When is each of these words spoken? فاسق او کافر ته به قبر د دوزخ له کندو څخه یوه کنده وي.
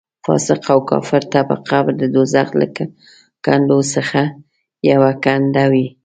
فاسق 0.25 0.63
او 0.73 0.79
کافر 0.89 1.23
ته 1.31 1.39
به 1.47 1.55
قبر 1.69 1.93
د 2.01 2.03
دوزخ 2.15 2.47
له 2.59 2.67
کندو 3.45 3.79
څخه 3.93 4.21
یوه 4.91 5.11
کنده 5.23 5.65
وي. 5.71 5.87